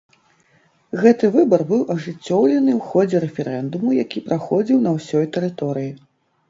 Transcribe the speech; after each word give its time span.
Гэты 1.03 1.29
выбар 1.35 1.61
быў 1.71 1.81
ажыццёўлены 1.97 2.71
ў 2.79 2.81
ходзе 2.89 3.17
рэферэндуму, 3.27 3.89
які 4.03 4.27
праходзіў 4.31 4.85
на 4.89 4.97
ўсёй 4.99 5.35
тэрыторыі. 5.39 5.91